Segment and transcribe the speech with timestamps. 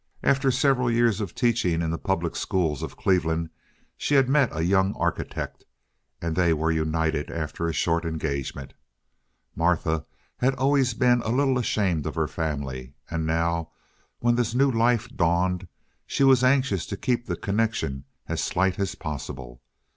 [0.23, 3.51] After several years of teaching in the public schools of Cleveland
[3.95, 5.63] she had met a young architect,
[6.19, 8.73] and they were united after a short engagement.
[9.55, 10.03] Martha
[10.37, 13.69] had been always a little ashamed of her family, and now,
[14.21, 15.67] when this new life dawned,
[16.07, 19.61] she was anxious to keep the connection as slight as possible.